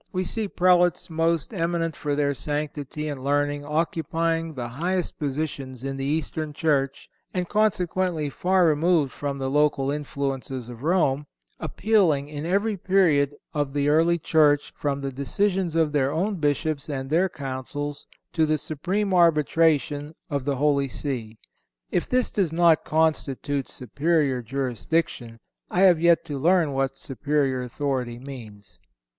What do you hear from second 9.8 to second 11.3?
influences of Rome,